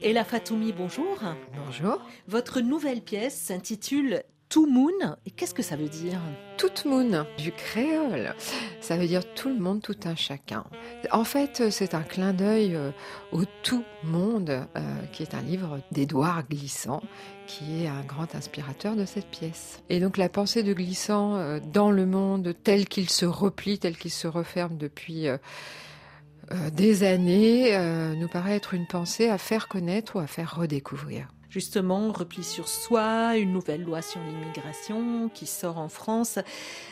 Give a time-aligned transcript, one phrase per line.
[0.00, 1.18] Et la Fatoumi, bonjour.
[1.64, 1.98] Bonjour.
[2.28, 4.22] Votre nouvelle pièce s'intitule
[4.54, 5.16] tout Moon.
[5.26, 6.20] Et qu'est-ce que ça veut dire
[6.58, 8.36] Tout Moon, du créole.
[8.80, 10.62] Ça veut dire tout le monde, tout un chacun.
[11.10, 12.92] En fait, c'est un clin d'œil euh,
[13.32, 14.80] au Tout Monde, euh,
[15.10, 17.02] qui est un livre d'Édouard Glissant,
[17.48, 19.82] qui est un grand inspirateur de cette pièce.
[19.90, 23.96] Et donc la pensée de Glissant euh, dans le monde tel qu'il se replie, tel
[23.96, 25.26] qu'il se referme depuis...
[26.74, 27.72] des années
[28.16, 32.66] nous paraît être une pensée à faire connaître ou à faire redécouvrir justement repli sur
[32.66, 36.40] soi, une nouvelle loi sur l'immigration qui sort en France.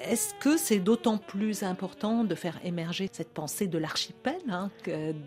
[0.00, 4.70] Est-ce que c'est d'autant plus important de faire émerger cette pensée de l'archipel hein,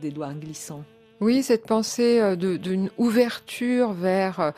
[0.02, 0.83] d'Édouard Glissant?
[1.19, 4.52] Oui, cette pensée euh, d'une ouverture vers euh,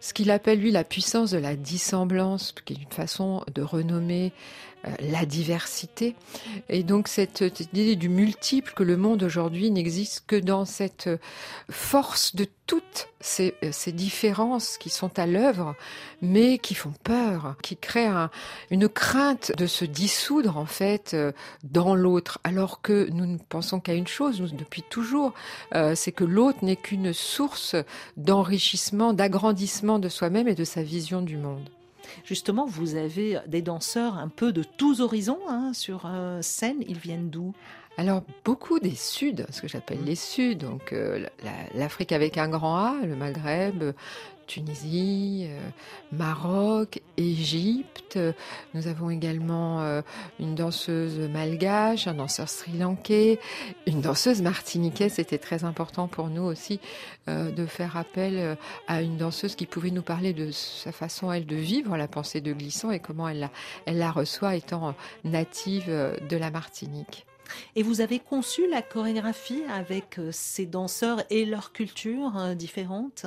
[0.00, 4.32] ce qu'il appelle lui la puissance de la dissemblance, qui est une façon de renommer
[4.86, 6.14] euh, la diversité.
[6.68, 11.10] Et donc cette, idée du multiple que le monde aujourd'hui n'existe que dans cette
[11.68, 15.74] force de toutes ces, ces différences qui sont à l'œuvre,
[16.22, 18.28] mais qui font peur, qui créent
[18.70, 21.32] une crainte de se dissoudre en fait euh,
[21.64, 25.32] dans l'autre, alors que nous ne pensons qu'à une chose, nous depuis toujours,
[25.74, 27.76] euh, c'est que l'autre n'est qu'une source
[28.16, 31.68] d'enrichissement, d'agrandissement de soi-même et de sa vision du monde.
[32.24, 36.82] Justement, vous avez des danseurs un peu de tous horizons hein, sur euh, scène.
[36.86, 37.54] Ils viennent d'où?
[37.96, 41.26] Alors beaucoup des Suds, ce que j'appelle les Suds, donc euh,
[41.74, 43.92] l'Afrique avec un grand A, le Maghreb,
[44.48, 45.60] Tunisie, euh,
[46.10, 48.18] Maroc, Égypte.
[48.74, 50.00] Nous avons également euh,
[50.40, 53.38] une danseuse malgache, un danseur sri-lankais,
[53.86, 55.12] une danseuse martiniquaise.
[55.12, 56.80] C'était très important pour nous aussi
[57.28, 58.56] euh, de faire appel
[58.88, 62.40] à une danseuse qui pouvait nous parler de sa façon, elle, de vivre la pensée
[62.40, 63.50] de Glissant et comment elle la,
[63.84, 67.26] elle la reçoit étant native de la Martinique.
[67.76, 73.26] Et vous avez conçu la chorégraphie avec ces danseurs et leurs cultures différentes?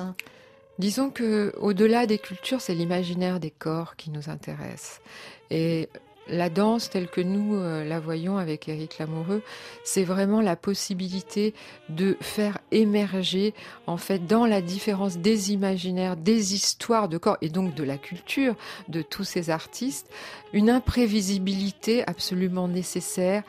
[0.78, 5.00] Disons que au-delà des cultures, c'est l'imaginaire des corps qui nous intéresse.
[5.50, 5.88] Et
[6.28, 9.42] la danse telle que nous euh, la voyons avec Éric Lamoureux,
[9.84, 11.52] c'est vraiment la possibilité
[11.88, 13.54] de faire émerger,
[13.86, 17.98] en fait, dans la différence des imaginaires, des histoires de corps et donc de la
[17.98, 18.54] culture
[18.88, 20.08] de tous ces artistes,
[20.52, 23.42] une imprévisibilité absolument nécessaire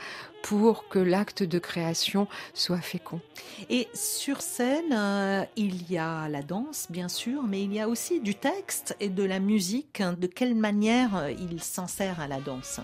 [0.44, 3.22] pour que l'acte de création soit fécond.
[3.70, 7.88] Et sur scène, euh, il y a la danse, bien sûr, mais il y a
[7.88, 10.04] aussi du texte et de la musique.
[10.20, 12.82] De quelle manière euh, il s'en sert à la danse?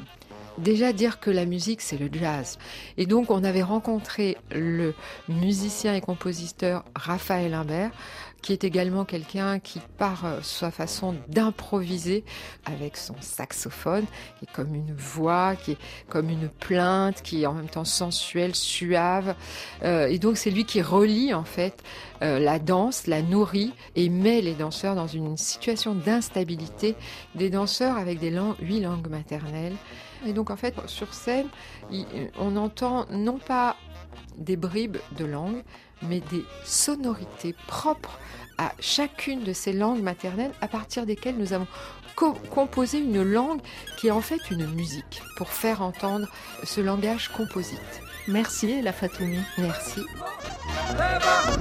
[0.57, 2.57] Déjà dire que la musique, c'est le jazz.
[2.97, 4.93] Et donc, on avait rencontré le
[5.27, 7.91] musicien et compositeur Raphaël Imbert,
[8.41, 12.23] qui est également quelqu'un qui, par euh, sa façon d'improviser
[12.65, 14.05] avec son saxophone,
[14.37, 15.77] qui est comme une voix, qui est
[16.07, 19.35] comme une plainte, qui est en même temps sensuelle, suave.
[19.83, 21.83] Euh, et donc, c'est lui qui relie, en fait,
[22.21, 26.95] euh, la danse, la nourrit et met les danseurs dans une situation d'instabilité.
[27.35, 29.75] Des danseurs avec des langues, huit langues maternelles.
[30.25, 31.47] Et donc en fait, sur scène,
[32.37, 33.77] on entend non pas
[34.39, 35.63] des bribes de langues,
[36.01, 38.17] mais des sonorités propres
[38.57, 41.67] à chacune de ces langues maternelles à partir desquelles nous avons
[42.15, 43.61] co composé une langue
[43.97, 46.27] qui est en fait une musique pour faire entendre
[46.63, 48.01] ce langage composite.
[48.27, 49.39] Merci La Fatoumi.
[49.57, 50.01] Merci.
[50.97, 51.59] Merci.